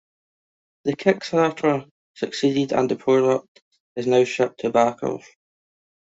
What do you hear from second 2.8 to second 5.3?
the product has now shipped to backers.